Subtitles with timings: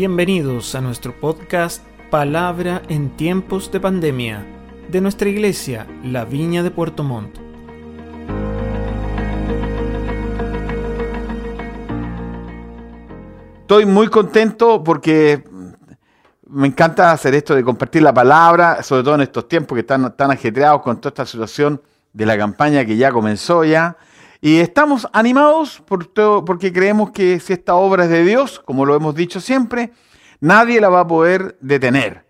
[0.00, 4.46] Bienvenidos a nuestro podcast Palabra en tiempos de pandemia
[4.88, 7.36] de nuestra iglesia, La Viña de Puerto Montt.
[13.60, 15.44] Estoy muy contento porque
[16.46, 20.16] me encanta hacer esto de compartir la palabra, sobre todo en estos tiempos que están
[20.16, 21.78] tan ajetreados con toda esta situación
[22.14, 23.98] de la campaña que ya comenzó ya.
[24.40, 28.86] Y estamos animados por todo, porque creemos que si esta obra es de Dios, como
[28.86, 29.92] lo hemos dicho siempre,
[30.40, 32.24] nadie la va a poder detener.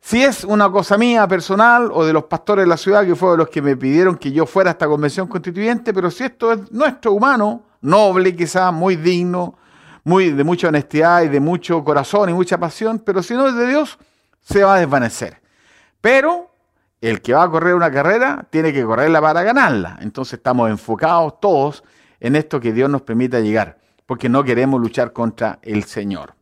[0.00, 3.38] Si es una cosa mía personal o de los pastores de la ciudad, que fueron
[3.38, 6.70] los que me pidieron que yo fuera a esta convención constituyente, pero si esto es
[6.70, 9.56] nuestro humano, noble quizás, muy digno,
[10.04, 13.54] muy, de mucha honestidad y de mucho corazón y mucha pasión, pero si no es
[13.54, 13.98] de Dios,
[14.42, 15.40] se va a desvanecer.
[16.00, 16.50] Pero
[17.00, 19.98] el que va a correr una carrera tiene que correrla para ganarla.
[20.00, 21.84] Entonces estamos enfocados todos
[22.20, 26.34] en esto que Dios nos permita llegar, porque no queremos luchar contra el Señor.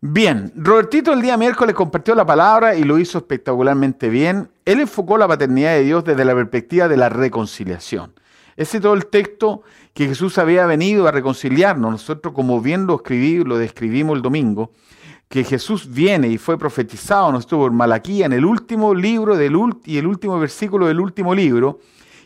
[0.00, 4.50] Bien, Robertito el día miércoles compartió la palabra y lo hizo espectacularmente bien.
[4.64, 8.12] Él enfocó la paternidad de Dios desde la perspectiva de la reconciliación.
[8.56, 9.62] Ese es todo el texto
[9.94, 11.90] que Jesús había venido a reconciliarnos.
[11.90, 14.72] Nosotros, como bien lo escribí, lo describimos el domingo,
[15.32, 19.56] que Jesús viene y fue profetizado, nos estuvo en Malaquía, en el último libro del
[19.86, 21.80] y el último versículo del último libro,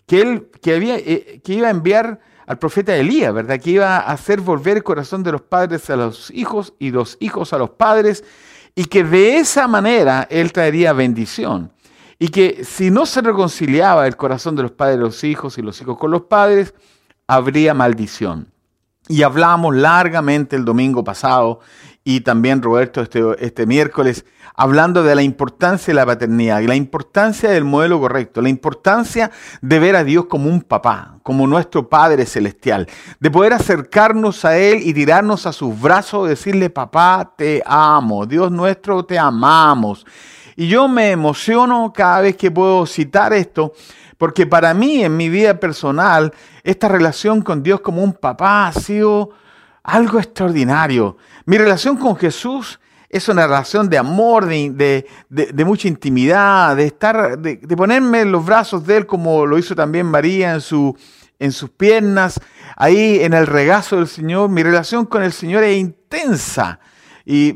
[0.09, 3.61] que él que había, eh, que iba a enviar al profeta Elías, ¿verdad?
[3.61, 7.17] Que iba a hacer volver el corazón de los padres a los hijos y los
[7.21, 8.25] hijos a los padres,
[8.75, 11.71] y que de esa manera él traería bendición.
[12.19, 15.63] Y que si no se reconciliaba el corazón de los padres a los hijos y
[15.63, 16.75] los hijos con los padres,
[17.29, 18.51] habría maldición.
[19.09, 21.61] Y hablamos largamente el domingo pasado
[22.09, 26.77] y también Roberto este, este miércoles, hablando de la importancia de la paternidad, y la
[26.77, 31.89] importancia del modelo correcto, la importancia de ver a Dios como un papá, como nuestro
[31.89, 32.87] Padre Celestial,
[33.19, 38.53] de poder acercarnos a Él y tirarnos a sus brazos, decirle, papá, te amo, Dios
[38.53, 40.07] nuestro, te amamos.
[40.55, 43.73] Y yo me emociono cada vez que puedo citar esto,
[44.17, 46.33] porque para mí en mi vida personal,
[46.63, 49.31] esta relación con Dios como un papá ha sido
[49.87, 51.17] algo extraordinario.
[51.47, 55.07] Mi relación con Jesús es una relación de amor, de,
[55.65, 60.07] mucha intimidad, de estar, de, ponerme en los brazos de Él como lo hizo también
[60.07, 60.97] María en, su,
[61.39, 62.41] en sus piernas,
[62.77, 64.51] ahí en el regazo del Señor.
[64.51, 66.81] Mi relación con el Señor es intensa.
[67.29, 67.55] Y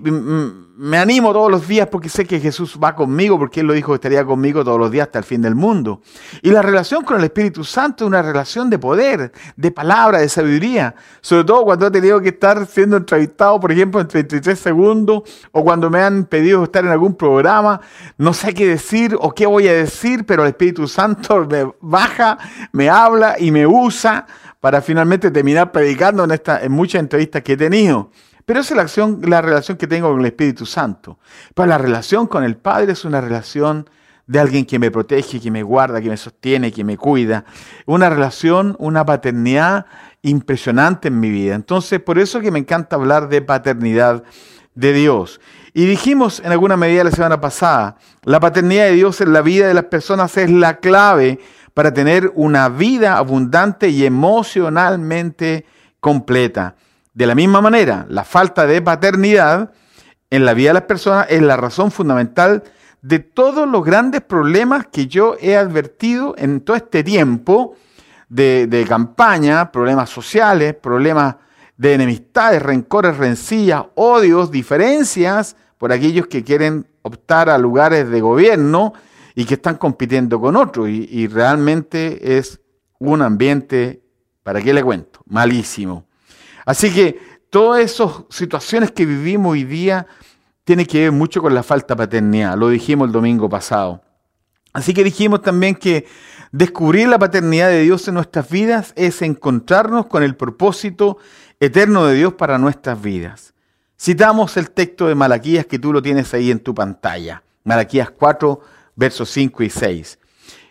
[0.80, 3.92] me animo todos los días porque sé que Jesús va conmigo, porque Él lo dijo
[3.92, 6.00] que estaría conmigo todos los días hasta el fin del mundo.
[6.42, 10.28] Y la relación con el Espíritu Santo es una relación de poder, de palabra, de
[10.28, 10.96] sabiduría.
[11.20, 15.22] Sobre todo cuando he tenido que estar siendo entrevistado, por ejemplo, en 33 segundos,
[15.52, 17.80] o cuando me han pedido estar en algún programa,
[18.18, 22.38] no sé qué decir o qué voy a decir, pero el Espíritu Santo me baja,
[22.72, 24.26] me habla y me usa
[24.58, 28.10] para finalmente terminar predicando en, esta, en muchas entrevistas que he tenido.
[28.44, 31.18] Pero esa es la, la relación que tengo con el Espíritu Santo.
[31.54, 33.88] Pero la relación con el Padre es una relación
[34.26, 37.44] de alguien que me protege, que me guarda, que me sostiene, que me cuida.
[37.86, 39.86] Una relación, una paternidad
[40.22, 41.54] impresionante en mi vida.
[41.54, 44.22] Entonces, por eso que me encanta hablar de paternidad
[44.74, 45.40] de Dios.
[45.74, 49.66] Y dijimos en alguna medida la semana pasada, la paternidad de Dios en la vida
[49.66, 51.40] de las personas es la clave
[51.74, 55.66] para tener una vida abundante y emocionalmente
[56.00, 56.76] completa.
[57.20, 59.72] De la misma manera, la falta de paternidad
[60.30, 62.62] en la vida de las personas es la razón fundamental
[63.02, 67.76] de todos los grandes problemas que yo he advertido en todo este tiempo
[68.30, 71.36] de, campaña, problemas sociales, problemas
[71.76, 78.94] de enemistades, rencores, rencillas, odios, diferencias por aquellos que quieren optar a lugares de gobierno
[79.34, 80.88] y que están compitiendo con otros.
[80.88, 82.62] Y, y realmente es
[82.98, 84.02] un ambiente,
[84.42, 85.20] ¿para qué le cuento?
[85.26, 86.06] Malísimo.
[86.70, 87.18] Así que
[87.50, 90.06] todas esas situaciones que vivimos hoy día
[90.62, 92.56] tienen que ver mucho con la falta de paternidad.
[92.56, 94.04] Lo dijimos el domingo pasado.
[94.72, 96.06] Así que dijimos también que
[96.52, 101.18] descubrir la paternidad de Dios en nuestras vidas es encontrarnos con el propósito
[101.58, 103.52] eterno de Dios para nuestras vidas.
[104.00, 107.42] Citamos el texto de Malaquías que tú lo tienes ahí en tu pantalla.
[107.64, 108.60] Malaquías 4,
[108.94, 110.20] versos 5 y 6.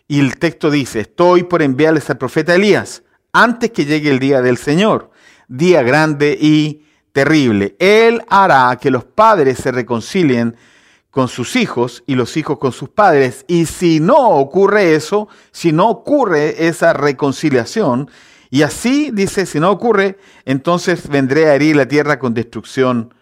[0.08, 3.04] Y el texto dice, estoy por enviarles al profeta Elías
[3.34, 5.12] antes que llegue el día del Señor
[5.50, 7.76] día grande y terrible.
[7.80, 10.56] Él hará que los padres se reconcilien
[11.10, 13.44] con sus hijos y los hijos con sus padres.
[13.48, 18.10] Y si no ocurre eso, si no ocurre esa reconciliación,
[18.52, 23.14] y así dice, si no ocurre, entonces vendré a herir la tierra con destrucción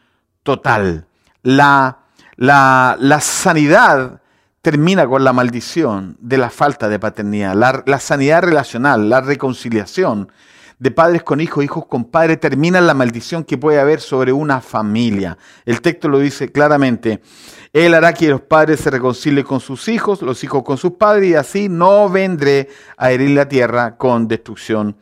[0.43, 1.07] total.
[1.43, 1.99] La,
[2.35, 4.21] la, la sanidad
[4.61, 10.31] termina con la maldición de la falta de paternidad, la, la sanidad relacional, la reconciliación
[10.79, 14.61] de padres con hijos, hijos con padres, termina la maldición que puede haber sobre una
[14.61, 15.37] familia.
[15.65, 17.21] El texto lo dice claramente.
[17.73, 21.29] Él hará que los padres se reconcilien con sus hijos, los hijos con sus padres,
[21.31, 24.95] y así no vendré a herir la tierra con destrucción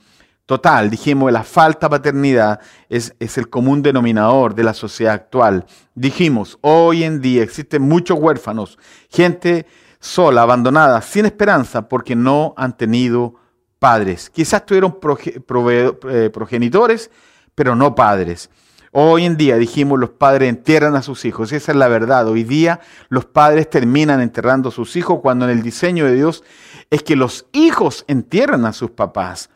[0.46, 0.90] total.
[0.90, 5.66] Dijimos, la falta de paternidad es, es, el común denominador de la sociedad actual.
[5.94, 8.78] Dijimos, hoy en día existen muchos huérfanos,
[9.10, 9.66] gente
[10.00, 13.36] sola, abandonada, sin esperanza, porque no han tenido
[13.80, 14.30] padres.
[14.30, 17.12] Quizás tuvieron eh, progenitores,
[17.54, 18.50] pero no padres.
[18.98, 21.52] Hoy en día, dijimos, los padres entierran a sus hijos.
[21.52, 22.28] Esa es la verdad.
[22.30, 22.80] Hoy día
[23.10, 26.46] los padres terminan enterrando a sus hijos cuando en el diseño de Dios
[26.90, 29.50] es que los hijos entierran a sus papás.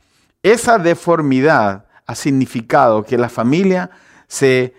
[0.44, 3.92] Esa deformidad ha significado que la familia
[4.27, 4.74] se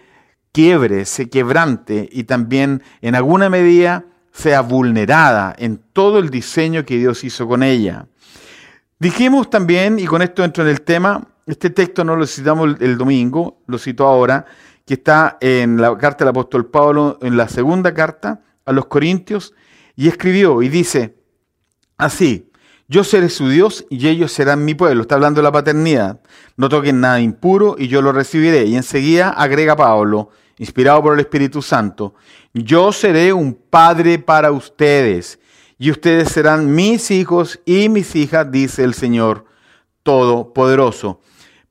[0.53, 6.99] quiebre, se quebrante y también en alguna medida sea vulnerada en todo el diseño que
[6.99, 8.07] Dios hizo con ella.
[9.01, 12.99] Dijimos también, y con esto entro en el tema, este texto no lo citamos el,
[12.99, 14.45] domingo, lo cito ahora,
[14.85, 19.55] que está en la carta del apóstol Pablo, en la segunda carta a los Corintios,
[19.97, 21.17] y escribió y dice
[21.97, 22.51] así,
[22.89, 25.01] yo seré su Dios y ellos serán mi pueblo.
[25.01, 26.21] Está hablando de la paternidad.
[26.59, 28.67] No toquen nada impuro y yo lo recibiré.
[28.67, 32.15] Y enseguida agrega Pablo, inspirado por el Espíritu Santo,
[32.53, 35.40] yo seré un padre para ustedes
[35.81, 39.47] y ustedes serán mis hijos y mis hijas, dice el Señor
[40.03, 41.21] Todopoderoso.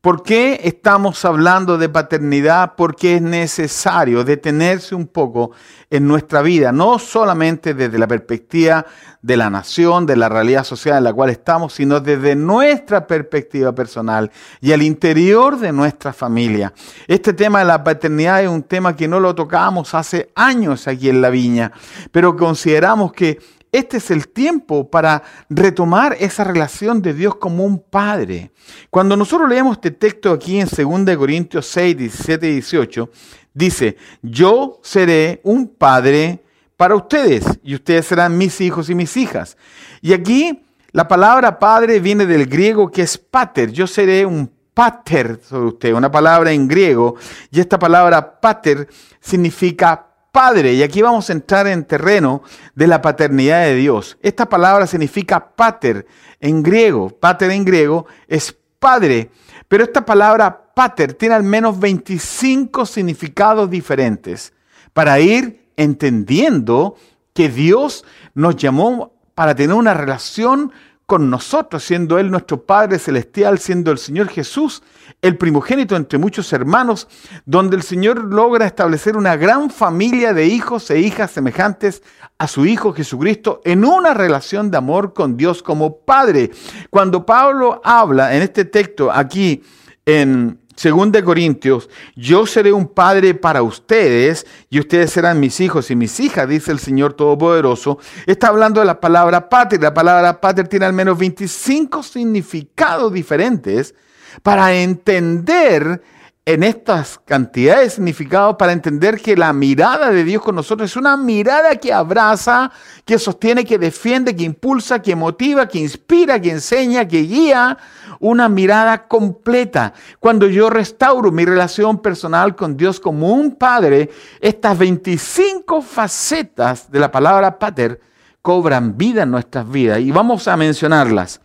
[0.02, 2.74] ¿Por qué estamos hablando de paternidad?
[2.76, 5.52] Porque es necesario detenerse un poco
[5.92, 8.84] en nuestra vida, no solamente desde la perspectiva
[9.22, 13.76] de la nación, de la realidad social en la cual estamos, sino desde nuestra perspectiva
[13.76, 16.74] personal y al interior de nuestra familia.
[17.08, 21.10] Este tema de la paternidad es un tema que no lo tocábamos hace años aquí
[21.10, 21.72] en la viña,
[22.12, 23.38] pero consideramos que
[23.72, 28.52] este es el tiempo para retomar esa relación de Dios como un padre.
[28.90, 33.10] Cuando nosotros leemos este texto aquí en 2 Corintios 6, 17 y 18,
[33.54, 36.44] dice, yo seré un padre
[36.78, 39.58] para ustedes y ustedes serán mis hijos y mis hijas.
[40.02, 43.72] Y aquí la palabra padre viene del griego que es pater.
[43.72, 47.16] Yo seré un pater sobre usted, una palabra en griego.
[47.52, 48.88] Y esta palabra pater
[49.20, 50.74] significa padre.
[50.74, 52.42] Y aquí vamos a entrar en terreno
[52.76, 54.18] de la paternidad de Dios.
[54.22, 56.06] Esta palabra significa pater
[56.40, 57.10] en griego.
[57.10, 59.32] Pater en griego es padre.
[59.68, 64.54] Pero esta palabra pater tiene al menos 25 significados diferentes
[64.94, 66.96] para ir entendiendo
[67.34, 68.04] que Dios
[68.34, 70.72] nos llamó para tener una relación
[71.10, 74.84] con nosotros, siendo Él nuestro Padre Celestial, siendo el Señor Jesús
[75.24, 77.08] el primogénito entre muchos hermanos,
[77.48, 82.04] donde el Señor logra establecer una gran familia de hijos e hijas semejantes
[82.38, 86.52] a su Hijo Jesucristo en una relación de amor con Dios como Padre.
[86.92, 89.64] Cuando Pablo habla en este texto aquí
[90.06, 95.92] en según de Corintios, yo seré un padre para ustedes y ustedes serán mis hijos
[95.92, 98.00] y mis hijas, dice el Señor Todopoderoso.
[98.26, 99.82] Está hablando de la palabra pater.
[99.82, 103.94] La palabra pater tiene al menos 25 significados diferentes
[104.42, 106.02] para entender
[106.50, 110.98] en estas cantidades de significados para entender que la mirada de Dios con nosotros es
[110.98, 112.72] una mirada que abraza,
[113.06, 117.78] que sostiene, que defiende, que impulsa, que motiva, que inspira, que enseña, que guía,
[118.20, 119.94] una mirada completa.
[120.20, 124.10] Cuando yo restauro mi relación personal con Dios como un padre,
[124.42, 128.02] estas 25 facetas de la palabra pater
[128.42, 131.42] cobran vida en nuestras vidas y vamos a mencionarlas.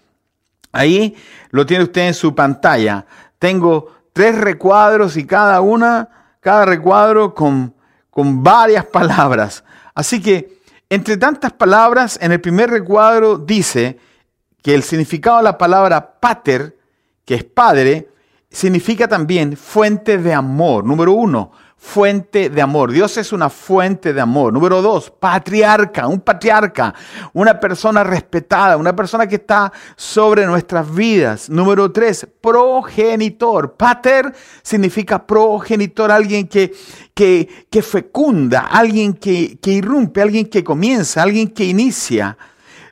[0.73, 1.15] Ahí
[1.51, 3.05] lo tiene usted en su pantalla.
[3.39, 6.09] Tengo tres recuadros y cada una,
[6.41, 7.75] cada recuadro con,
[8.09, 9.65] con varias palabras.
[9.95, 13.99] Así que, entre tantas palabras, en el primer recuadro dice
[14.63, 16.79] que el significado de la palabra pater,
[17.27, 18.09] que es padre,
[18.51, 20.85] significa también fuente de amor.
[20.85, 21.51] Número uno,
[21.85, 22.91] fuente de amor.
[22.91, 24.55] Dios es una fuente de amor.
[24.55, 26.95] Número dos, patriarca, un patriarca,
[27.35, 31.51] una persona respetada, una persona que está sobre nuestras vidas.
[31.51, 33.75] Número tres, progenitor.
[33.77, 36.75] Pater significa progenitor, alguien que,
[37.13, 42.39] que, que fecunda, alguien que, que irrumpe, alguien que comienza, alguien que inicia.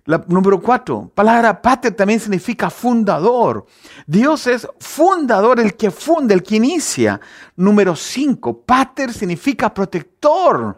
[0.04, 3.66] Número cuatro, palabra pater también significa fundador.
[4.04, 7.20] Dios es fundador, el que funda, el que inicia.
[7.54, 10.76] Número cinco, pater significa protector.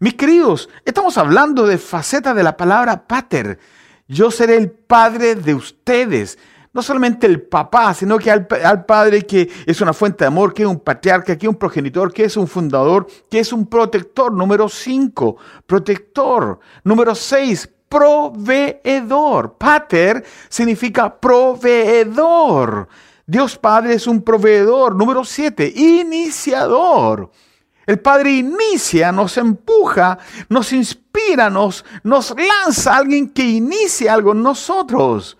[0.00, 3.60] Mis queridos, estamos hablando de facetas de la palabra pater.
[4.08, 6.36] Yo seré el padre de ustedes.
[6.72, 10.52] No solamente el papá, sino que al, al, padre que es una fuente de amor,
[10.52, 13.66] que es un patriarca, que es un progenitor, que es un fundador, que es un
[13.66, 14.32] protector.
[14.32, 15.36] Número cinco,
[15.66, 16.58] protector.
[16.84, 19.56] Número seis, proveedor.
[19.56, 22.88] Pater significa proveedor.
[23.26, 24.94] Dios Padre es un proveedor.
[24.94, 27.30] Número siete, iniciador.
[27.86, 30.18] El Padre inicia, nos empuja,
[30.50, 35.38] nos inspira, nos, nos lanza a alguien que inicie algo en nosotros.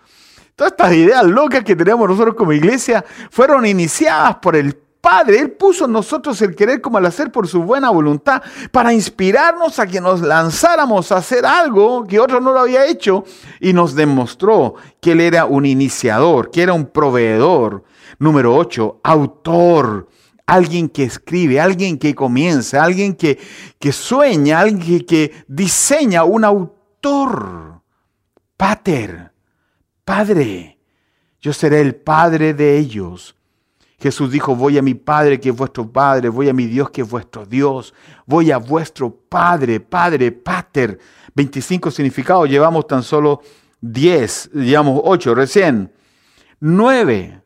[0.56, 5.40] Todas estas ideas locas que tenemos nosotros como iglesia fueron iniciadas por el Padre.
[5.40, 9.78] Él puso en nosotros el querer como el hacer por su buena voluntad para inspirarnos
[9.78, 13.24] a que nos lanzáramos a hacer algo que otro no lo había hecho
[13.60, 17.84] y nos demostró que Él era un iniciador, que era un proveedor.
[18.18, 20.08] Número 8, autor.
[20.46, 23.38] Alguien que escribe, alguien que comienza, alguien que,
[23.78, 27.82] que sueña, alguien que, que diseña, un autor.
[28.56, 29.28] Pater
[30.08, 30.78] Padre,
[31.38, 33.36] yo seré el Padre de ellos.
[34.00, 37.02] Jesús dijo, voy a mi Padre que es vuestro Padre, voy a mi Dios que
[37.02, 37.94] es vuestro Dios,
[38.26, 40.98] voy a vuestro Padre, Padre, Pater.
[41.34, 43.40] 25 significados, llevamos tan solo
[43.80, 45.92] 10, llevamos 8 recién.
[46.60, 47.40] 9,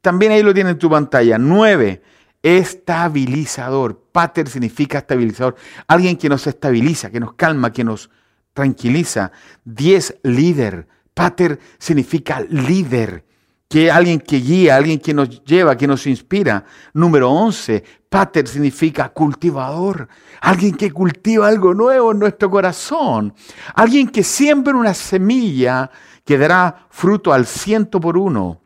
[0.00, 2.02] también ahí lo tiene en tu pantalla, 9,
[2.42, 4.00] estabilizador.
[4.12, 5.54] Pater significa estabilizador,
[5.86, 8.10] alguien que nos estabiliza, que nos calma, que nos
[8.52, 9.32] tranquiliza.
[9.64, 10.88] 10, líder.
[11.14, 13.24] Pater significa líder,
[13.72, 16.62] que alguien que guía, alguien que nos lleva, que nos inspira.
[16.92, 20.08] Número 11, pater significa cultivador,
[20.42, 23.32] alguien que cultiva algo nuevo en nuestro corazón,
[23.74, 25.90] alguien que siembra una semilla
[26.22, 28.60] que dará fruto al ciento por uno.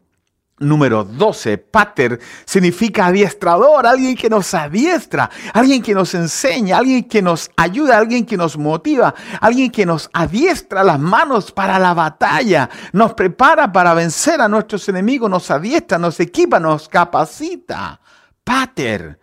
[0.58, 7.20] Número 12, pater, significa adiestrador, alguien que nos adiestra, alguien que nos enseña, alguien que
[7.20, 12.70] nos ayuda, alguien que nos motiva, alguien que nos adiestra las manos para la batalla,
[12.94, 18.00] nos prepara para vencer a nuestros enemigos, nos adiestra, nos equipa, nos capacita.
[18.42, 19.18] Pater.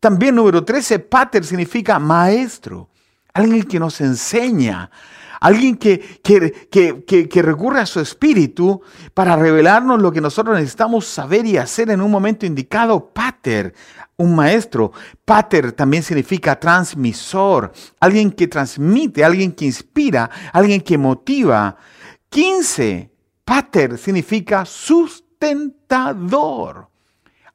[0.00, 2.88] También número 13, pater significa maestro,
[3.34, 4.90] alguien que nos enseña,
[5.40, 8.82] Alguien que, que, recurre a su espíritu
[9.14, 13.10] para revelarnos lo que nosotros necesitamos saber y hacer en un momento indicado.
[13.12, 13.72] Pater,
[14.18, 14.92] un maestro.
[15.24, 17.72] Pater también significa transmisor.
[18.00, 21.74] Alguien que transmite, alguien que inspira, alguien que motiva.
[22.28, 23.10] 15.
[23.44, 26.90] Pater significa sustentador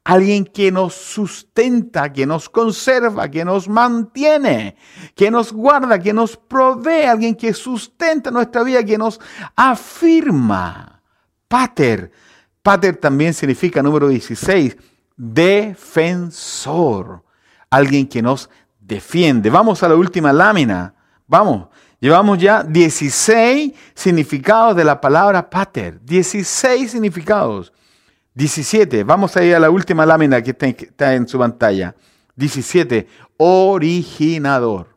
[0.06, 4.76] alguien que nos sustenta, que nos conserva, que nos mantiene,
[5.16, 9.18] que nos guarda, que nos provee, alguien que sustenta nuestra vida, que nos
[9.56, 11.02] afirma.
[11.48, 12.12] Pater.
[12.62, 14.76] Pater también significa número 16,
[15.16, 16.04] defensor,
[17.68, 18.48] alguien que nos
[18.78, 19.50] defiende.
[19.50, 20.94] Vamos a la última lámina.
[21.26, 21.66] Vamos.
[21.98, 26.00] Llevamos ya 16 significados de la palabra pater.
[26.04, 27.72] 16 significados.
[28.36, 31.96] 17, vamos a ir a la última lámina que está en su pantalla.
[32.34, 33.06] 17,
[33.38, 34.94] originador.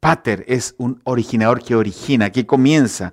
[0.00, 3.12] Pater es un originador que origina, que comienza.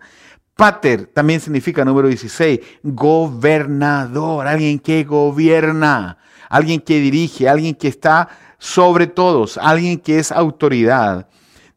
[0.55, 6.17] Pater también significa número 16, gobernador, alguien que gobierna,
[6.47, 11.27] alguien que dirige, alguien que está sobre todos, alguien que es autoridad.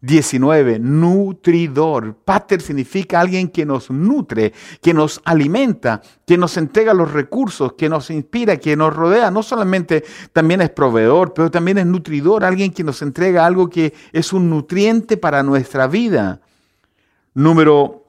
[0.05, 2.15] 19, nutridor.
[2.15, 7.89] Pater significa alguien que nos nutre, que nos alimenta, que nos entrega los recursos, que
[7.89, 9.31] nos inspira, que nos rodea.
[9.31, 13.95] No solamente también es proveedor, pero también es nutridor, alguien que nos entrega algo que
[14.13, 16.41] es un nutriente para nuestra vida.
[17.33, 18.05] Número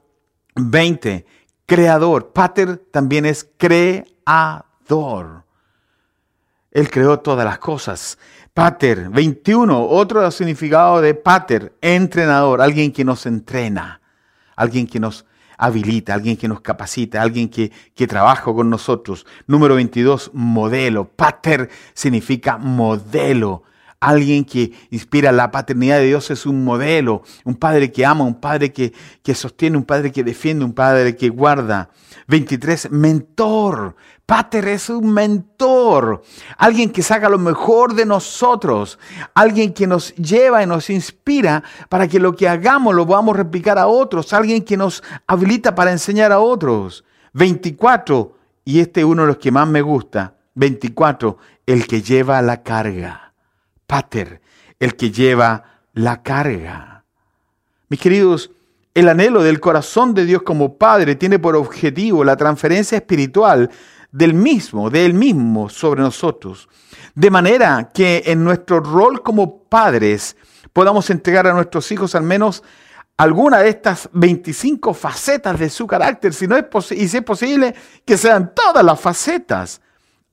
[0.54, 1.24] 20,
[1.64, 2.32] creador.
[2.32, 5.44] Pater también es creador.
[6.70, 8.18] Él creó todas las cosas.
[8.56, 14.00] Pater, 21, otro significado de pater, entrenador, alguien que nos entrena,
[14.56, 15.26] alguien que nos
[15.58, 19.26] habilita, alguien que nos capacita, alguien que, que trabaja con nosotros.
[19.46, 21.06] Número 22, modelo.
[21.06, 23.64] Pater significa modelo.
[24.00, 28.40] Alguien que inspira la paternidad de Dios es un modelo, un padre que ama, un
[28.40, 31.90] padre que, que sostiene, un padre que defiende, un padre que guarda.
[32.28, 33.96] 23, mentor.
[34.26, 36.24] Pater es un mentor,
[36.58, 38.98] alguien que saca lo mejor de nosotros,
[39.34, 43.78] alguien que nos lleva y nos inspira para que lo que hagamos lo podamos replicar
[43.78, 47.04] a otros, alguien que nos habilita para enseñar a otros.
[47.34, 52.42] 24, y este es uno de los que más me gusta, 24, el que lleva
[52.42, 53.25] la carga.
[53.86, 54.40] Pater,
[54.78, 57.04] el que lleva la carga.
[57.88, 58.50] Mis queridos,
[58.94, 63.70] el anhelo del corazón de Dios como Padre tiene por objetivo la transferencia espiritual
[64.10, 66.68] del mismo, de Él mismo sobre nosotros.
[67.14, 70.36] De manera que en nuestro rol como padres
[70.72, 72.62] podamos entregar a nuestros hijos al menos
[73.16, 77.74] alguna de estas 25 facetas de su carácter, si no es y si es posible,
[78.04, 79.80] que sean todas las facetas.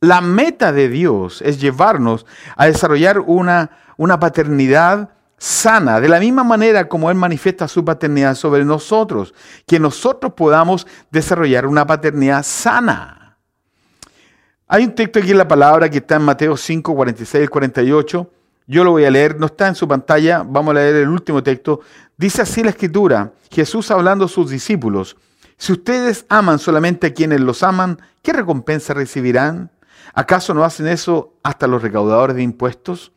[0.03, 2.25] La meta de Dios es llevarnos
[2.57, 8.35] a desarrollar una, una paternidad sana, de la misma manera como Él manifiesta su paternidad
[8.35, 9.33] sobre nosotros,
[9.65, 13.37] que nosotros podamos desarrollar una paternidad sana.
[14.67, 18.29] Hay un texto aquí en la palabra que está en Mateo 5, 46 y 48.
[18.67, 21.41] Yo lo voy a leer, no está en su pantalla, vamos a leer el último
[21.41, 21.79] texto.
[22.17, 25.15] Dice así la escritura, Jesús hablando a sus discípulos,
[25.55, 29.71] si ustedes aman solamente a quienes los aman, ¿qué recompensa recibirán?
[30.13, 33.11] ¿Acaso no hacen eso hasta los recaudadores de impuestos?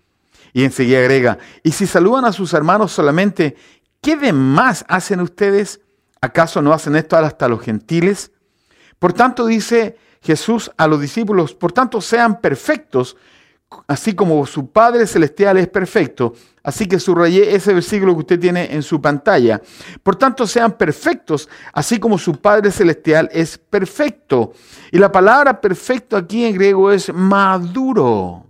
[0.52, 3.56] Y enseguida agrega, y si saludan a sus hermanos solamente,
[4.00, 5.80] ¿qué de más hacen ustedes?
[6.20, 8.32] ¿Acaso no hacen esto hasta los gentiles?
[8.98, 13.16] Por tanto, dice Jesús a los discípulos, por tanto, sean perfectos,
[13.86, 16.34] así como su Padre Celestial es perfecto.
[16.62, 19.60] Así que subrayé ese versículo que usted tiene en su pantalla.
[20.02, 24.52] Por tanto, sean perfectos, así como su Padre Celestial es perfecto.
[24.90, 28.44] Y la palabra perfecto aquí en griego es maduro.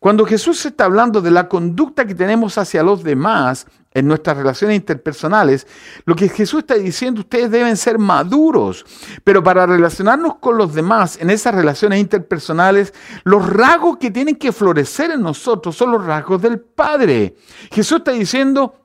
[0.00, 4.76] Cuando Jesús está hablando de la conducta que tenemos hacia los demás en nuestras relaciones
[4.76, 5.66] interpersonales,
[6.04, 8.84] lo que Jesús está diciendo, ustedes deben ser maduros,
[9.24, 12.94] pero para relacionarnos con los demás en esas relaciones interpersonales,
[13.24, 17.36] los rasgos que tienen que florecer en nosotros son los rasgos del Padre.
[17.70, 18.81] Jesús está diciendo,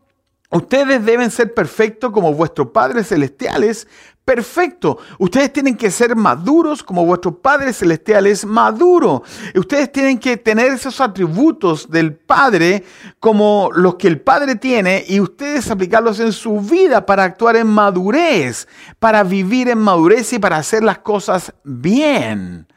[0.49, 3.85] Ustedes deben ser perfectos como vuestro Padre Celestial es
[4.23, 4.97] perfecto.
[5.19, 9.23] Ustedes tienen que ser maduros como vuestro Padre Celestial es maduro.
[9.55, 12.85] Ustedes tienen que tener esos atributos del Padre
[13.19, 17.67] como los que el Padre tiene y ustedes aplicarlos en su vida para actuar en
[17.67, 22.67] madurez, para vivir en madurez y para hacer las cosas bien.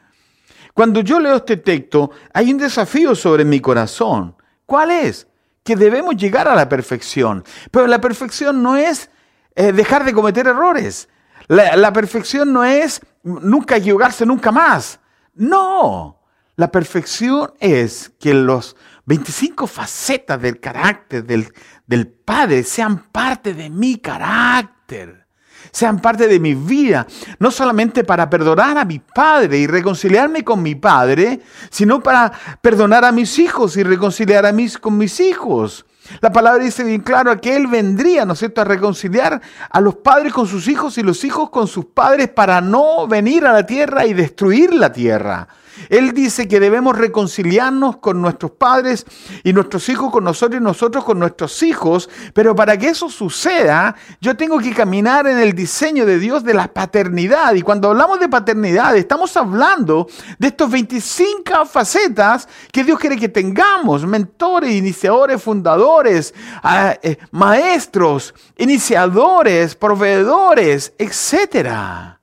[0.74, 4.34] Cuando yo leo este texto, hay un desafío sobre mi corazón.
[4.66, 5.26] ¿Cuál es?
[5.64, 7.44] Que debemos llegar a la perfección.
[7.70, 9.10] Pero la perfección no es
[9.54, 11.08] eh, dejar de cometer errores.
[11.48, 15.00] La, perfección no es nunca equivocarse nunca más.
[15.34, 16.20] No.
[16.54, 18.76] La perfección es que los
[19.06, 21.52] 25 facetas del carácter del,
[21.86, 25.26] del Padre sean parte de mi carácter
[25.72, 27.06] sean parte de mi vida,
[27.38, 31.40] no solamente para perdonar a mi padre y reconciliarme con mi padre,
[31.70, 35.86] sino para perdonar a mis hijos y reconciliar a mis, con mis hijos.
[36.20, 39.40] La palabra dice bien claro que Él vendría, ¿no a reconciliar
[39.70, 43.46] a los padres con sus hijos y los hijos con sus padres para no venir
[43.46, 45.46] a la tierra y destruir la tierra.
[45.88, 49.06] Él dice que debemos reconciliarnos con nuestros padres
[49.44, 53.94] y nuestros hijos con nosotros y nosotros con nuestros hijos, pero para que eso suceda,
[54.20, 57.54] yo tengo que caminar en el diseño de Dios de la paternidad.
[57.54, 60.06] Y cuando hablamos de paternidad, estamos hablando
[60.38, 68.34] de estos 25 facetas que Dios quiere que tengamos, mentores, iniciadores, fundadores, ah, eh, maestros,
[68.56, 72.19] iniciadores, proveedores, etcétera.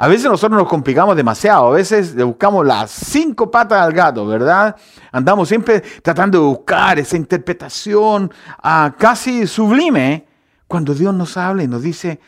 [0.00, 4.76] A veces nosotros nos complicamos demasiado, a veces buscamos las cinco patas al gato, ¿verdad?
[5.10, 8.32] Andamos siempre tratando de buscar esa interpretación
[8.62, 10.24] ah, casi sublime
[10.68, 12.20] cuando Dios nos habla y nos dice,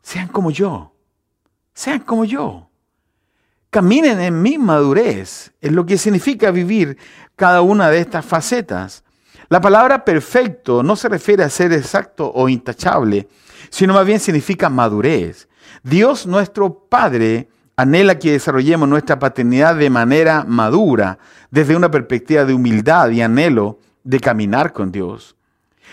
[0.00, 0.92] sean como yo,
[1.74, 2.70] sean como yo.
[3.70, 6.96] Caminen en mi madurez, es lo que significa vivir
[7.34, 9.02] cada una de estas facetas.
[9.48, 13.28] La palabra perfecto no se refiere a ser exacto o intachable,
[13.68, 15.48] sino más bien significa madurez.
[15.82, 21.18] Dios nuestro Padre anhela que desarrollemos nuestra paternidad de manera madura,
[21.50, 25.36] desde una perspectiva de humildad y anhelo de caminar con Dios.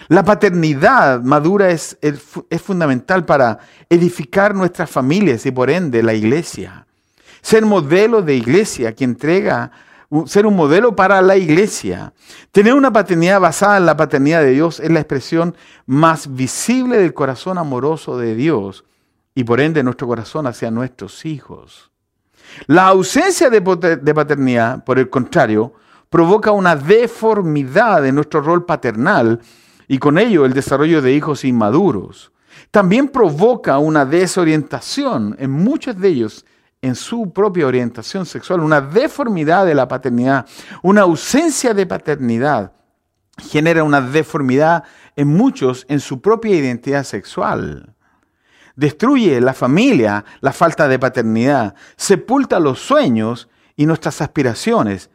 [0.07, 3.59] La paternidad madura es, es, fundamental para
[3.89, 6.87] edificar nuestras familias y por ende la iglesia.
[7.41, 9.71] Ser modelo de iglesia que entrega,
[10.25, 12.13] ser un modelo para la iglesia.
[12.51, 15.55] Tener una paternidad basada en la paternidad de Dios es la expresión
[15.85, 18.85] más visible del corazón amoroso de Dios
[19.35, 21.91] y por ende nuestro corazón hacia nuestros hijos.
[22.67, 25.73] La ausencia de paternidad, por el contrario,
[26.09, 29.39] provoca una deformidad de nuestro rol paternal
[29.87, 32.31] y con ello el desarrollo de hijos inmaduros.
[32.69, 36.45] También provoca una desorientación en muchos de ellos
[36.83, 40.45] en su propia orientación sexual, una deformidad de la paternidad,
[40.81, 42.73] una ausencia de paternidad
[43.39, 44.83] genera una deformidad
[45.15, 47.92] en muchos en su propia identidad sexual.
[48.75, 55.09] Destruye la familia, la falta de paternidad, sepulta los sueños y nuestras aspiraciones,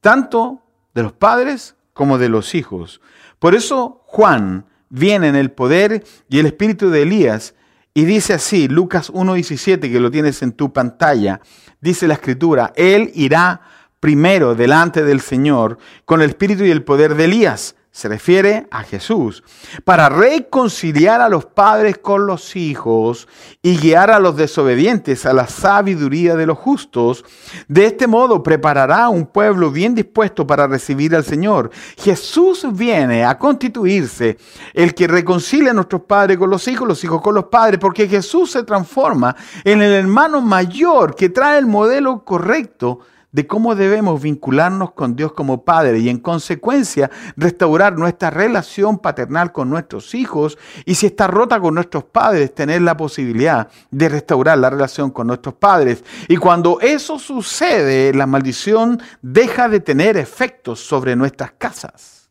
[0.00, 0.62] tanto
[0.94, 3.00] de los padres como de los hijos.
[3.38, 7.54] Por eso Juan viene en el poder y el espíritu de Elías
[7.94, 11.40] y dice así, Lucas 1.17, que lo tienes en tu pantalla,
[11.80, 13.60] dice la escritura, Él irá
[14.00, 18.84] primero delante del Señor con el espíritu y el poder de Elías se refiere a
[18.84, 19.44] Jesús,
[19.84, 23.28] para reconciliar a los padres con los hijos
[23.60, 27.22] y guiar a los desobedientes a la sabiduría de los justos.
[27.68, 31.70] De este modo preparará un pueblo bien dispuesto para recibir al Señor.
[31.98, 34.38] Jesús viene a constituirse
[34.72, 38.08] el que reconcilia a nuestros padres con los hijos, los hijos con los padres, porque
[38.08, 43.00] Jesús se transforma en el hermano mayor que trae el modelo correcto
[43.32, 49.52] de cómo debemos vincularnos con Dios como Padre y en consecuencia restaurar nuestra relación paternal
[49.52, 54.58] con nuestros hijos y si está rota con nuestros padres, tener la posibilidad de restaurar
[54.58, 56.04] la relación con nuestros padres.
[56.28, 62.30] Y cuando eso sucede, la maldición deja de tener efectos sobre nuestras casas.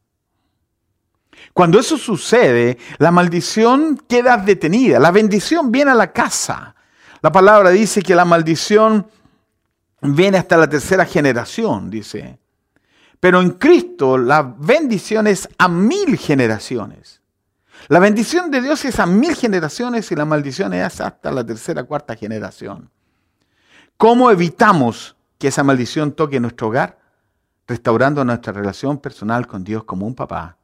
[1.53, 6.75] Cuando eso sucede, la maldición queda detenida, la bendición viene a la casa.
[7.21, 9.07] La palabra dice que la maldición
[10.01, 12.39] viene hasta la tercera generación, dice.
[13.19, 17.21] Pero en Cristo la bendición es a mil generaciones.
[17.87, 21.83] La bendición de Dios es a mil generaciones y la maldición es hasta la tercera,
[21.83, 22.89] cuarta generación.
[23.97, 26.99] ¿Cómo evitamos que esa maldición toque nuestro hogar?
[27.67, 30.57] Restaurando nuestra relación personal con Dios como un papá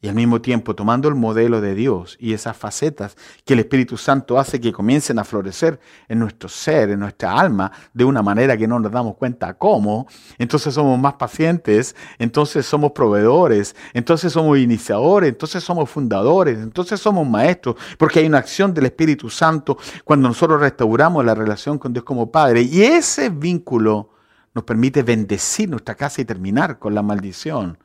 [0.00, 3.96] y al mismo tiempo tomando el modelo de Dios y esas facetas que el Espíritu
[3.96, 8.56] Santo hace que comiencen a florecer en nuestro ser, en nuestra alma, de una manera
[8.56, 10.06] que no nos damos cuenta cómo,
[10.38, 17.28] entonces somos más pacientes, entonces somos proveedores, entonces somos iniciadores, entonces somos fundadores, entonces somos
[17.28, 22.04] maestros, porque hay una acción del Espíritu Santo cuando nosotros restauramos la relación con Dios
[22.04, 22.62] como Padre.
[22.62, 24.10] Y ese vínculo
[24.54, 27.78] nos permite bendecir nuestra casa y terminar con la maldición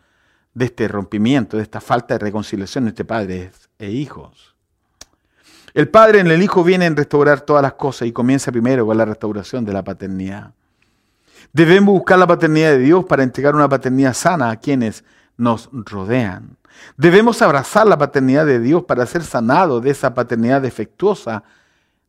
[0.53, 4.55] de este rompimiento, de esta falta de reconciliación entre padres e hijos.
[5.73, 8.97] El padre en el hijo viene a restaurar todas las cosas y comienza primero con
[8.97, 10.51] la restauración de la paternidad.
[11.51, 15.03] Debemos buscar la paternidad de Dios para entregar una paternidad sana a quienes
[15.35, 16.57] nos rodean.
[16.97, 21.43] Debemos abrazar la paternidad de Dios para ser sanados de esa paternidad defectuosa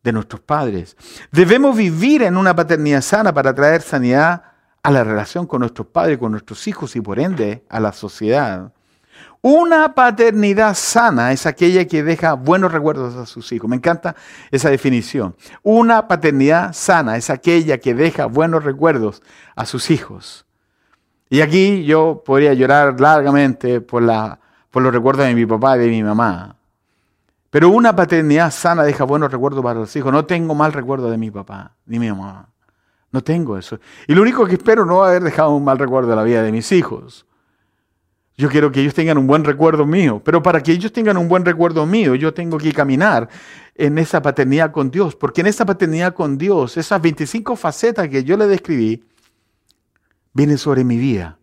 [0.02, 0.96] de nuestros padres.
[1.32, 4.42] Debemos vivir en una paternidad sana para traer sanidad
[4.84, 8.70] a la relación con nuestros padres, con nuestros hijos y por ende a la sociedad.
[9.40, 13.68] Una paternidad sana es aquella que deja buenos recuerdos a sus hijos.
[13.68, 14.14] Me encanta
[14.50, 15.36] esa definición.
[15.62, 19.22] Una paternidad sana es aquella que deja buenos recuerdos
[19.56, 20.46] a sus hijos.
[21.30, 26.02] Y aquí yo podría llorar largamente por, los recuerdos de mi papá y de mi
[26.02, 26.56] mamá.
[27.48, 30.12] Pero una paternidad sana deja buenos recuerdos para los hijos.
[30.12, 32.53] No tengo mal recuerdo de mi papá ni mi mamá.
[33.14, 33.78] No tengo eso.
[34.08, 36.50] Y lo único que espero no haber dejado un mal recuerdo de la vida de
[36.50, 37.26] mis hijos.
[38.36, 41.28] Yo quiero que ellos tengan un buen recuerdo mío, pero para que ellos tengan un
[41.28, 43.28] buen recuerdo mío, yo tengo que caminar
[43.76, 48.24] en esa paternidad con Dios, porque en esa paternidad con Dios, esas 25 facetas que
[48.24, 49.04] yo le describí,
[50.32, 51.38] vienen sobre mi vida.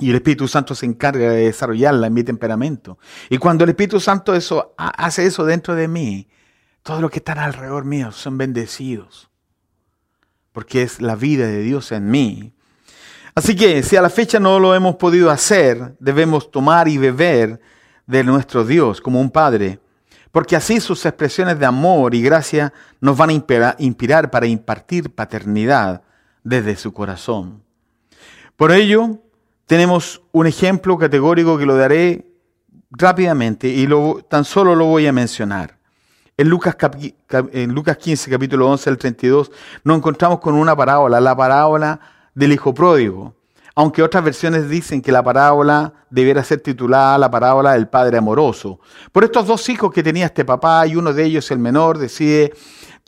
[0.00, 2.98] Y el Espíritu Santo se encarga de desarrollarla en mi temperamento.
[3.30, 6.26] Y cuando el Espíritu Santo eso, hace eso dentro de mí,
[6.82, 9.27] todos los que están alrededor mío son bendecidos
[10.58, 12.52] porque es la vida de Dios en mí.
[13.36, 17.60] Así que si a la fecha no lo hemos podido hacer, debemos tomar y beber
[18.08, 19.78] de nuestro Dios como un Padre,
[20.32, 26.02] porque así sus expresiones de amor y gracia nos van a inspirar para impartir paternidad
[26.42, 27.62] desde su corazón.
[28.56, 29.16] Por ello,
[29.64, 32.32] tenemos un ejemplo categórico que lo daré
[32.90, 33.88] rápidamente y
[34.28, 35.77] tan solo lo voy a mencionar.
[36.38, 36.76] En Lucas,
[37.52, 39.50] en Lucas 15, capítulo 11 al 32,
[39.82, 41.98] nos encontramos con una parábola, la parábola
[42.32, 43.34] del hijo pródigo.
[43.74, 48.78] Aunque otras versiones dicen que la parábola debiera ser titulada la parábola del padre amoroso.
[49.10, 52.52] Por estos dos hijos que tenía este papá y uno de ellos, el menor, decide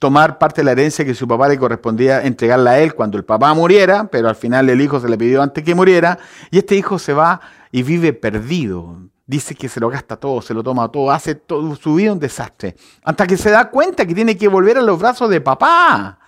[0.01, 3.25] tomar parte de la herencia que su papá le correspondía entregarla a él cuando el
[3.25, 6.19] papá muriera, pero al final el hijo se le pidió antes que muriera,
[6.51, 7.41] y este hijo se va
[7.71, 8.97] y vive perdido
[9.31, 12.19] dice que se lo gasta todo, se lo toma todo, hace todo su vida un
[12.19, 12.75] desastre.
[13.05, 16.19] Hasta que se da cuenta que tiene que volver a los brazos de papá.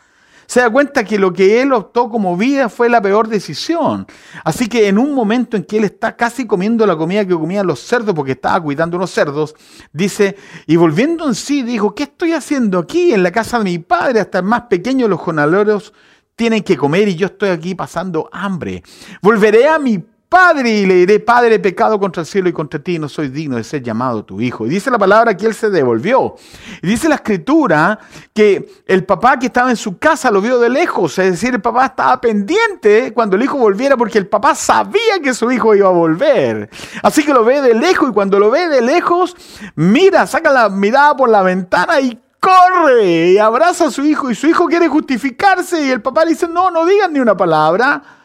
[0.47, 4.07] Se da cuenta que lo que él optó como vida fue la peor decisión.
[4.45, 7.67] Así que en un momento en que él está casi comiendo la comida que comían
[7.67, 9.57] los cerdos, porque estaba cuidando unos cerdos,
[9.93, 10.37] dice,
[10.69, 14.21] y volviendo en sí, dijo, ¿qué estoy haciendo aquí en la casa de mi padre?
[14.21, 15.93] Hasta el más pequeño los jornaleros
[16.37, 18.85] tienen que comer y yo estoy aquí pasando hambre.
[19.21, 22.99] Volveré a mi Padre, y le diré, Padre, pecado contra el cielo y contra ti,
[22.99, 24.65] no soy digno de ser llamado tu hijo.
[24.65, 26.37] Y dice la palabra que él se devolvió.
[26.81, 27.99] Y dice la escritura
[28.33, 31.61] que el papá que estaba en su casa lo vio de lejos, es decir, el
[31.61, 35.89] papá estaba pendiente cuando el hijo volviera porque el papá sabía que su hijo iba
[35.89, 36.71] a volver.
[37.03, 39.37] Así que lo ve de lejos y cuando lo ve de lejos,
[39.75, 44.35] mira, saca la mirada por la ventana y corre y abraza a su hijo y
[44.35, 48.22] su hijo quiere justificarse y el papá le dice, no, no digan ni una palabra.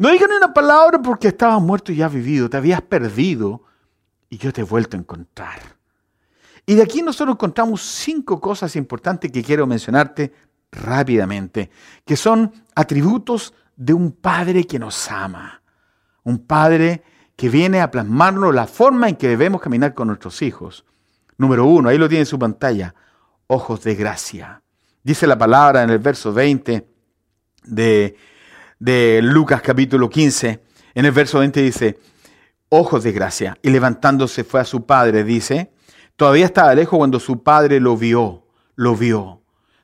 [0.00, 3.64] No digan una palabra porque estabas muerto y ya vivido, te habías perdido
[4.30, 5.60] y yo te he vuelto a encontrar.
[6.64, 10.32] Y de aquí nosotros encontramos cinco cosas importantes que quiero mencionarte
[10.72, 11.70] rápidamente,
[12.06, 15.60] que son atributos de un padre que nos ama,
[16.22, 17.02] un padre
[17.36, 20.86] que viene a plasmarnos la forma en que debemos caminar con nuestros hijos.
[21.36, 22.94] Número uno, ahí lo tiene en su pantalla,
[23.48, 24.62] ojos de gracia.
[25.02, 26.88] Dice la palabra en el verso 20
[27.64, 28.16] de,
[28.80, 30.62] de Lucas capítulo 15,
[30.94, 31.98] en el verso 20 dice,
[32.70, 33.56] ojos de gracia.
[33.62, 35.70] Y levantándose fue a su padre, dice,
[36.16, 39.36] todavía estaba lejos cuando su padre lo vio, lo vio.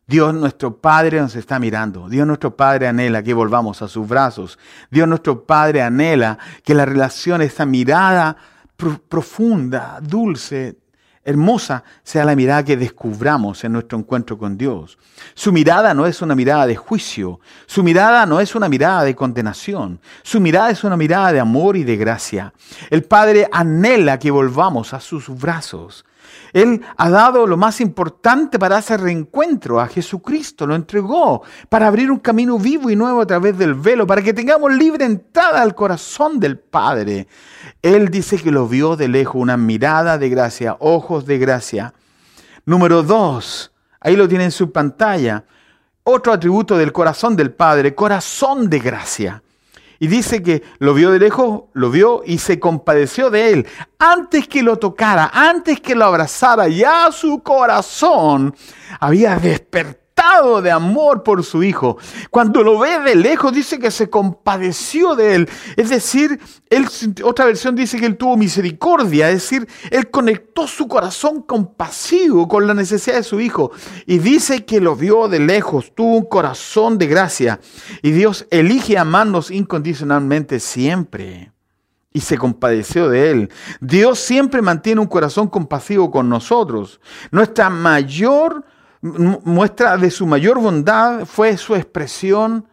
[0.08, 2.08] Dios nuestro Padre nos está mirando.
[2.08, 4.56] Dios nuestro Padre anhela que volvamos a sus brazos.
[4.88, 8.36] Dios nuestro Padre anhela que la relación, esta mirada
[9.08, 10.78] profunda, dulce,
[11.26, 14.96] hermosa, sea la mirada que descubramos en nuestro encuentro con Dios.
[15.34, 17.40] Su mirada no es una mirada de juicio.
[17.66, 20.00] Su mirada no es una mirada de condenación.
[20.22, 22.54] Su mirada es una mirada de amor y de gracia.
[22.88, 26.05] El Padre anhela que volvamos a sus brazos.
[26.56, 32.10] Él ha dado lo más importante para ese reencuentro, a Jesucristo, lo entregó para abrir
[32.10, 35.74] un camino vivo y nuevo a través del velo, para que tengamos libre entrada al
[35.74, 37.28] corazón del Padre.
[37.82, 41.92] Él dice que lo vio de lejos, una mirada de gracia, ojos de gracia.
[42.64, 45.44] Número dos, ahí lo tiene en su pantalla,
[46.04, 49.42] otro atributo del corazón del Padre, corazón de gracia.
[49.98, 53.66] Y dice que lo vio de lejos, lo vio y se compadeció de él.
[53.98, 58.54] Antes que lo tocara, antes que lo abrazara, ya su corazón
[59.00, 60.05] había despertado
[60.62, 61.98] de amor por su hijo.
[62.30, 65.48] Cuando lo ve de lejos dice que se compadeció de él.
[65.76, 66.40] Es decir,
[67.22, 69.30] otra versión dice que él tuvo misericordia.
[69.30, 73.70] Es decir, él conectó su corazón compasivo con la necesidad de su hijo.
[74.06, 77.60] Y dice que lo vio de lejos, tuvo un corazón de gracia.
[78.02, 81.52] Y Dios elige amarnos incondicionalmente siempre
[82.12, 83.50] y se compadeció de él.
[83.80, 87.00] Dios siempre mantiene un corazón compasivo con nosotros.
[87.30, 88.64] Nuestra mayor
[89.44, 92.66] muestra de su mayor bondad fue su expresión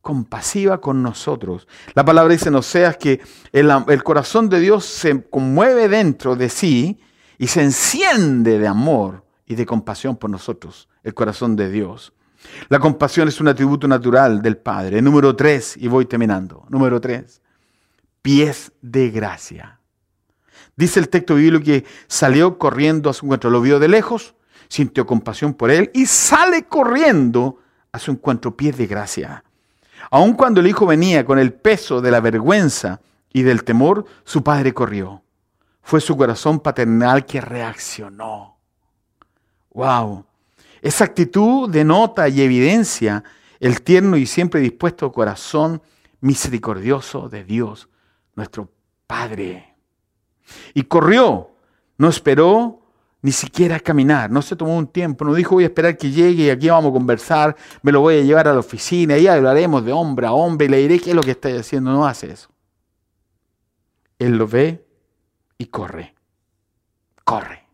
[0.00, 1.66] compasiva con nosotros.
[1.94, 3.20] La palabra dice en Oseas que
[3.52, 7.00] el, el, corazón de Dios se conmueve dentro de sí
[7.38, 12.12] y se enciende de amor y de compasión por nosotros, el corazón de Dios.
[12.68, 15.00] La compasión es un atributo natural del Padre.
[15.00, 16.64] Número tres, y voy terminando.
[16.68, 17.40] Número tres,
[18.22, 19.80] pies de gracia.
[20.76, 24.34] Dice el texto bíblico que salió corriendo a su encuentro, lo vio de lejos,
[24.74, 27.60] sintió compasión por él y sale corriendo
[27.92, 29.44] a su encuentro pie de gracia.
[30.10, 33.00] Aun cuando el hijo venía con el peso de la vergüenza
[33.32, 35.22] y del temor, su padre corrió.
[35.80, 38.58] Fue su corazón paternal que reaccionó.
[39.72, 40.26] ¡Wow!
[40.82, 43.22] Esa actitud denota y evidencia
[43.60, 45.82] el tierno y siempre dispuesto corazón
[46.20, 47.88] misericordioso de Dios,
[48.34, 48.72] nuestro
[49.06, 49.76] Padre.
[50.74, 51.52] Y corrió,
[51.96, 52.83] no esperó
[53.24, 56.42] ni siquiera caminar, no se tomó un tiempo, no dijo voy a esperar que llegue
[56.42, 59.82] y aquí vamos a conversar, me lo voy a llevar a la oficina y hablaremos
[59.82, 62.32] de hombre a hombre y le diré qué es lo que está haciendo, no hace
[62.32, 62.50] eso.
[64.18, 64.86] Él lo ve
[65.56, 66.14] y corre,
[67.24, 67.66] corre,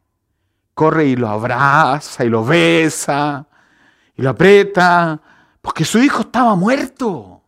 [0.73, 3.49] corre y lo abraza y lo besa
[4.15, 5.21] y lo aprieta,
[5.61, 7.43] porque su hijo estaba muerto,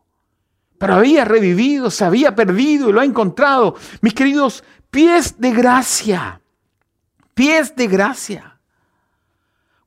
[0.76, 3.76] pero había revivido, se había perdido y lo ha encontrado.
[4.00, 6.41] Mis queridos pies de gracia
[7.34, 8.58] pies de gracia.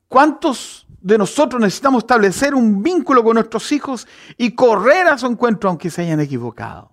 [0.08, 5.70] ¿Cuántos de nosotros necesitamos establecer un vínculo con nuestros hijos y correr a su encuentro
[5.70, 6.92] aunque se hayan equivocado?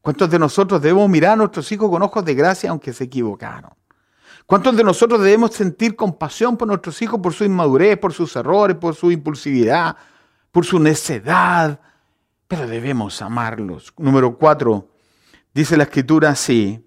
[0.00, 3.72] ¿Cuántos de nosotros debemos mirar a nuestros hijos con ojos de gracia aunque se equivocaron?
[4.46, 8.76] ¿Cuántos de nosotros debemos sentir compasión por nuestros hijos por su inmadurez, por sus errores,
[8.76, 9.96] por su impulsividad,
[10.50, 11.78] por su necedad?
[12.46, 13.92] Pero debemos amarlos.
[13.98, 14.88] Número cuatro,
[15.52, 16.82] dice la escritura así,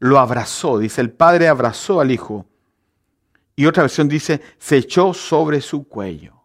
[0.00, 2.46] lo abrazó, dice, el padre abrazó al hijo.
[3.54, 6.42] Y otra versión dice, se echó sobre su cuello.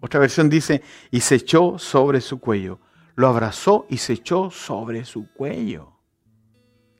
[0.00, 2.80] Otra versión dice, y se echó sobre su cuello.
[3.16, 5.92] Lo abrazó y se echó sobre su cuello.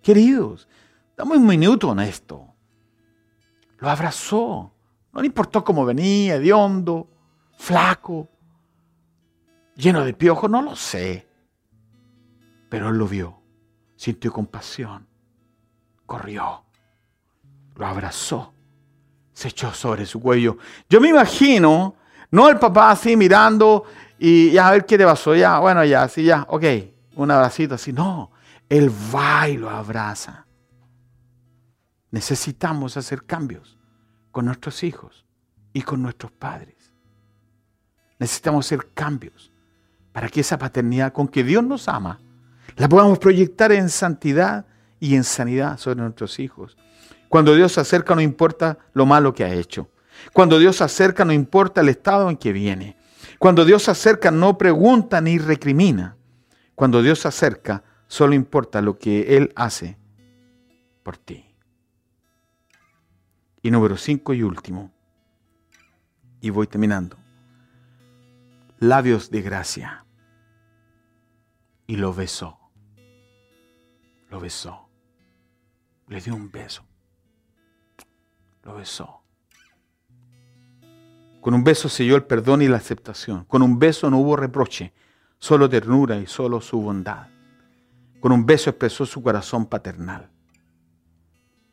[0.02, 0.68] Queridos,
[1.16, 2.54] dame un minuto en esto.
[3.78, 4.70] Lo abrazó.
[5.14, 7.08] No le importó cómo venía, de hondo,
[7.56, 8.28] flaco,
[9.76, 11.26] lleno de piojos, no lo sé.
[12.68, 13.40] Pero él lo vio,
[13.96, 15.13] sintió compasión
[16.14, 16.62] corrió,
[17.74, 18.54] lo abrazó,
[19.32, 20.58] se echó sobre su cuello.
[20.88, 21.96] Yo me imagino,
[22.30, 23.84] no el papá así mirando
[24.16, 26.64] y ya a ver qué te pasó, ya, bueno, ya, así, ya, ok,
[27.16, 28.30] un abracito así, no,
[28.68, 30.46] él va y lo abraza.
[32.12, 33.76] Necesitamos hacer cambios
[34.30, 35.24] con nuestros hijos
[35.72, 36.92] y con nuestros padres.
[38.20, 39.50] Necesitamos hacer cambios
[40.12, 42.20] para que esa paternidad con que Dios nos ama,
[42.76, 44.66] la podamos proyectar en santidad
[45.04, 46.78] y en sanidad sobre nuestros hijos.
[47.28, 49.90] Cuando Dios se acerca no importa lo malo que ha hecho.
[50.32, 52.96] Cuando Dios se acerca no importa el estado en que viene.
[53.38, 56.16] Cuando Dios se acerca no pregunta ni recrimina.
[56.74, 59.98] Cuando Dios se acerca solo importa lo que Él hace
[61.02, 61.54] por ti.
[63.60, 64.90] Y número cinco y último,
[66.40, 67.18] y voy terminando,
[68.78, 70.06] labios de gracia.
[71.86, 72.58] Y lo besó.
[74.30, 74.83] Lo besó.
[76.14, 76.84] Le dio un beso.
[78.62, 79.20] Lo besó.
[81.40, 83.44] Con un beso selló el perdón y la aceptación.
[83.46, 84.92] Con un beso no hubo reproche,
[85.40, 87.26] solo ternura y solo su bondad.
[88.20, 90.30] Con un beso expresó su corazón paternal.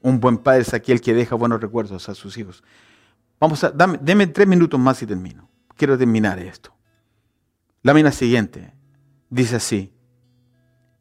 [0.01, 2.63] Un buen padre es aquel que deja buenos recuerdos a sus hijos.
[3.39, 5.47] Vamos a, dame, deme tres minutos más y termino.
[5.77, 6.73] Quiero terminar esto.
[7.83, 8.73] La mina siguiente
[9.29, 9.93] dice así.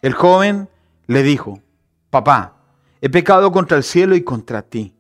[0.03, 0.69] El joven
[1.07, 1.63] le dijo,
[2.11, 2.60] papá,
[3.01, 4.95] he pecado contra el cielo y contra ti.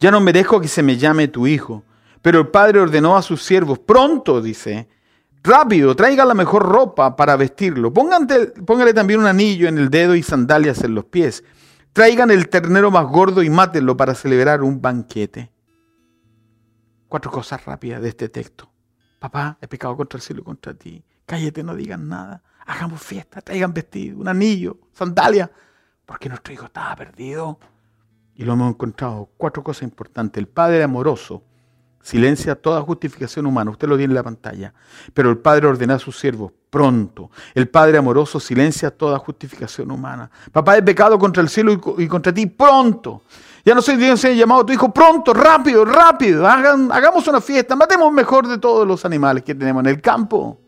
[0.00, 1.84] Ya no merezco que se me llame tu hijo.
[2.22, 4.88] Pero el padre ordenó a sus siervos, pronto, dice,
[5.42, 7.92] rápido, traiga la mejor ropa para vestirlo.
[7.92, 11.44] póngale también un anillo en el dedo y sandalias en los pies.
[11.92, 15.50] Traigan el ternero más gordo y mátenlo para celebrar un banquete.
[17.08, 18.70] Cuatro cosas rápidas de este texto.
[19.18, 21.02] Papá, he pecado contra el cielo y contra ti.
[21.24, 22.42] Cállate, no digan nada.
[22.66, 25.50] Hagamos fiesta, traigan vestido, un anillo, sandalias,
[26.08, 27.58] porque nuestro hijo estaba perdido.
[28.34, 29.28] Y lo hemos encontrado.
[29.36, 30.40] Cuatro cosas importantes.
[30.40, 31.42] El Padre amoroso
[32.00, 33.70] Silencia toda justificación humana.
[33.70, 34.72] Usted lo tiene en la pantalla.
[35.12, 37.30] Pero el Padre ordena a sus siervos pronto.
[37.54, 40.30] El Padre amoroso silencia toda justificación humana.
[40.50, 43.24] Papá, he pecado contra el cielo y contra ti pronto.
[43.62, 46.46] Ya no soy Dios, he llamado a tu hijo pronto, rápido, rápido.
[46.46, 47.76] hagamos una fiesta.
[47.76, 50.58] Matemos mejor de todos los animales que tenemos en el campo.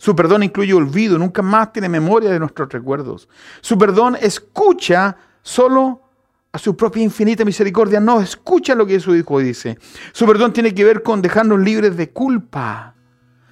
[0.00, 3.28] Su perdón incluye olvido, nunca más tiene memoria de nuestros recuerdos.
[3.60, 6.00] Su perdón escucha solo
[6.50, 8.00] a su propia infinita misericordia.
[8.00, 9.76] No, escucha lo que su Hijo dice.
[10.12, 12.94] Su perdón tiene que ver con dejarnos libres de culpa.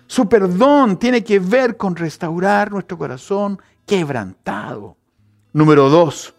[0.07, 4.97] Su perdón tiene que ver con restaurar nuestro corazón quebrantado.
[5.53, 6.35] Número dos,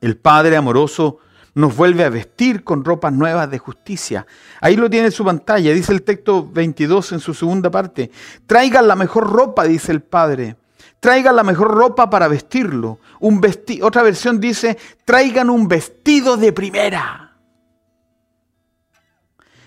[0.00, 1.18] el Padre amoroso
[1.54, 4.26] nos vuelve a vestir con ropas nuevas de justicia.
[4.60, 8.10] Ahí lo tiene en su pantalla, dice el texto 22 en su segunda parte.
[8.46, 10.56] Traigan la mejor ropa, dice el Padre
[11.00, 13.00] traigan la mejor ropa para vestirlo.
[13.20, 13.40] Un
[13.82, 17.38] Otra versión dice, traigan un vestido de primera.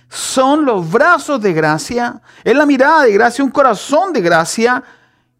[0.07, 4.83] Son los brazos de gracia, es la mirada de gracia, un corazón de gracia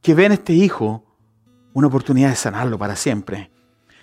[0.01, 1.05] que ve en este hijo
[1.73, 3.51] una oportunidad de sanarlo para siempre.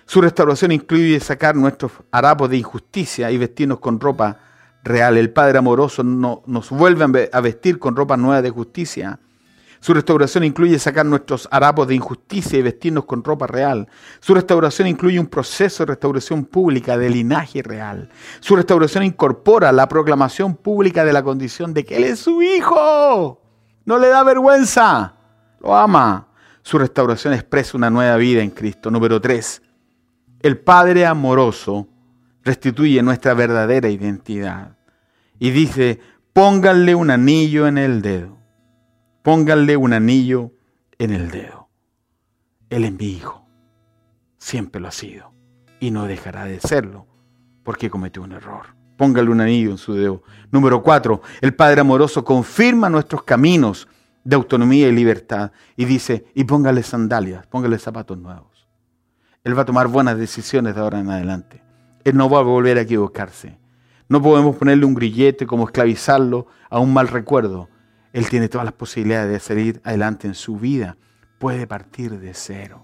[0.05, 4.39] Su restauración incluye sacar nuestros harapos de injusticia y vestirnos con ropa
[4.83, 5.17] real.
[5.17, 9.19] El Padre amoroso nos vuelve a vestir con ropa nueva de justicia.
[9.81, 13.87] Su restauración incluye sacar nuestros harapos de injusticia y vestirnos con ropa real.
[14.19, 18.07] Su restauración incluye un proceso de restauración pública de linaje real.
[18.41, 23.41] Su restauración incorpora la proclamación pública de la condición de que Él es su Hijo.
[23.83, 25.15] No le da vergüenza,
[25.59, 26.27] lo ama.
[26.61, 28.91] Su restauración expresa una nueva vida en Cristo.
[28.91, 29.63] Número 3.
[30.41, 31.87] El Padre amoroso
[32.43, 34.77] restituye nuestra verdadera identidad.
[35.39, 35.99] Y dice,
[36.33, 38.41] pónganle un anillo en el dedo
[39.21, 40.51] pónganle un anillo
[40.97, 41.69] en el dedo.
[42.69, 43.45] Él es mi hijo.
[44.37, 45.31] Siempre lo ha sido.
[45.79, 47.07] Y no dejará de serlo
[47.63, 48.75] porque cometió un error.
[48.97, 50.23] Póngale un anillo en su dedo.
[50.51, 53.87] Número cuatro, el Padre amoroso confirma nuestros caminos
[54.23, 58.50] de autonomía y libertad y dice, y póngale sandalias, póngale zapatos nuevos.
[59.43, 61.63] Él va a tomar buenas decisiones de ahora en adelante.
[62.03, 63.57] Él no va a volver a equivocarse.
[64.07, 67.69] No podemos ponerle un grillete como esclavizarlo a un mal recuerdo.
[68.13, 70.97] Él tiene todas las posibilidades de salir adelante en su vida.
[71.39, 72.83] Puede partir de cero.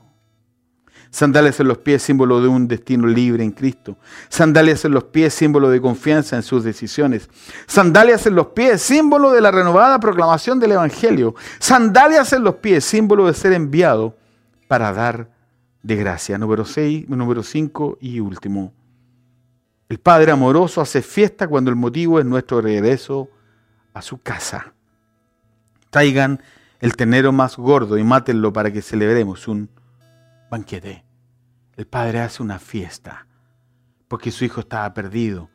[1.11, 3.97] Sandalias en los pies, símbolo de un destino libre en Cristo.
[4.29, 7.29] Sandalias en los pies, símbolo de confianza en sus decisiones.
[7.67, 11.35] Sandalias en los pies, símbolo de la renovada proclamación del Evangelio.
[11.59, 14.17] Sandalias en los pies, símbolo de ser enviado
[14.67, 15.36] para dar
[15.87, 16.37] de gracia.
[16.37, 18.73] Número 6, número 5 y último.
[19.87, 23.29] El Padre amoroso hace fiesta cuando el motivo es nuestro regreso
[23.93, 24.73] a su casa.
[25.89, 26.43] Traigan
[26.81, 29.69] el ternero más gordo y mátenlo para que celebremos un
[30.51, 31.05] banquete.
[31.77, 33.25] El padre hace una fiesta
[34.07, 35.49] porque su hijo estaba perdido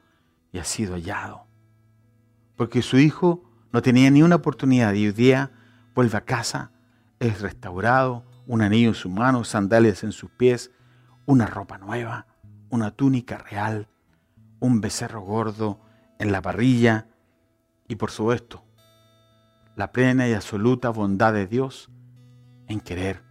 [0.50, 1.46] y ha sido hallado.
[2.56, 5.50] Porque su hijo no tenía ni una oportunidad y hoy día
[5.94, 6.70] vuelve a casa,
[7.20, 10.70] es restaurado, un anillo en su mano, sandalias en sus pies,
[11.26, 12.26] una ropa nueva,
[12.70, 13.88] una túnica real,
[14.60, 15.80] un becerro gordo
[16.18, 17.08] en la parrilla
[17.88, 18.64] y por supuesto
[19.76, 21.90] la plena y absoluta bondad de Dios
[22.68, 23.22] en querer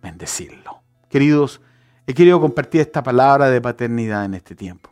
[0.00, 0.82] bendecirlo.
[1.08, 1.60] Queridos,
[2.06, 4.90] he querido compartir esta palabra de paternidad en este tiempo,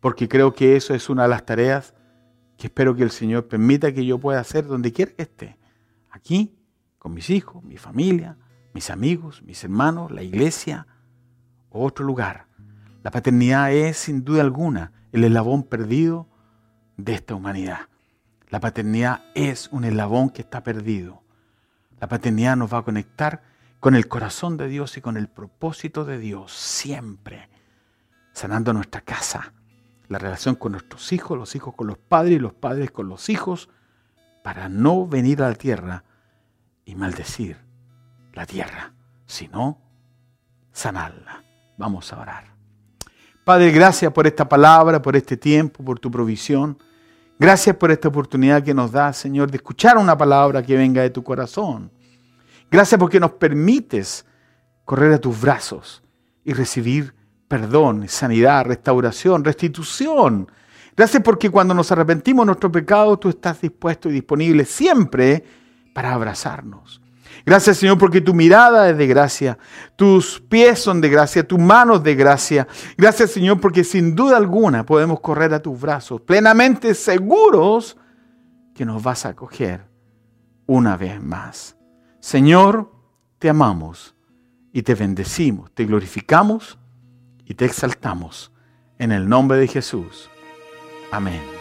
[0.00, 1.94] porque creo que eso es una de las tareas
[2.56, 5.58] que espero que el Señor permita que yo pueda hacer donde quiera que esté,
[6.10, 6.58] aquí,
[6.98, 8.36] con mis hijos, mi familia,
[8.72, 10.86] mis amigos, mis hermanos, la iglesia
[11.70, 12.46] otro lugar.
[13.02, 16.28] La paternidad es, sin duda alguna, el eslabón perdido
[16.96, 17.80] de esta humanidad.
[18.50, 21.22] La paternidad es un eslabón que está perdido.
[22.00, 23.42] La paternidad nos va a conectar
[23.80, 27.48] con el corazón de Dios y con el propósito de Dios siempre,
[28.32, 29.52] sanando nuestra casa,
[30.08, 33.28] la relación con nuestros hijos, los hijos con los padres y los padres con los
[33.28, 33.68] hijos,
[34.42, 36.04] para no venir a la tierra
[36.84, 37.67] y maldecir
[38.38, 38.92] la tierra,
[39.26, 39.78] sino
[40.72, 41.44] sanarla.
[41.76, 42.44] Vamos a orar.
[43.44, 46.78] Padre, gracias por esta palabra, por este tiempo, por tu provisión.
[47.38, 51.10] Gracias por esta oportunidad que nos da, Señor, de escuchar una palabra que venga de
[51.10, 51.90] tu corazón.
[52.70, 54.24] Gracias porque nos permites
[54.84, 56.02] correr a tus brazos
[56.44, 57.14] y recibir
[57.48, 60.50] perdón, sanidad, restauración, restitución.
[60.96, 65.42] Gracias porque cuando nos arrepentimos de nuestro pecado, tú estás dispuesto y disponible siempre
[65.92, 67.00] para abrazarnos.
[67.48, 69.56] Gracias Señor porque tu mirada es de gracia,
[69.96, 72.68] tus pies son de gracia, tus manos de gracia.
[72.98, 77.96] Gracias Señor porque sin duda alguna podemos correr a tus brazos, plenamente seguros
[78.74, 79.80] que nos vas a acoger
[80.66, 81.74] una vez más.
[82.20, 82.92] Señor,
[83.38, 84.14] te amamos
[84.70, 86.78] y te bendecimos, te glorificamos
[87.46, 88.52] y te exaltamos.
[88.98, 90.28] En el nombre de Jesús.
[91.10, 91.57] Amén.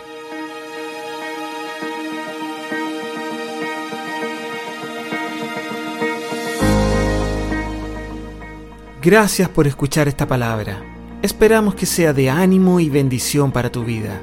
[9.02, 10.82] Gracias por escuchar esta palabra.
[11.22, 14.22] Esperamos que sea de ánimo y bendición para tu vida.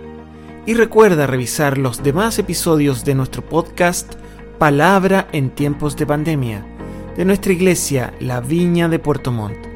[0.67, 4.15] Y recuerda revisar los demás episodios de nuestro podcast
[4.59, 6.65] Palabra en tiempos de pandemia,
[7.17, 9.75] de nuestra iglesia La Viña de Puerto Montt